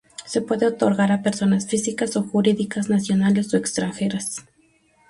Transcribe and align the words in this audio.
Se 0.25 0.41
puede 0.41 0.65
otorgar 0.65 1.11
a 1.11 1.21
personas 1.21 1.67
físicas 1.67 2.17
o 2.17 2.23
jurídicas, 2.23 2.89
nacionales 2.89 3.53
o 3.53 3.57
extranjeras. 3.57 4.43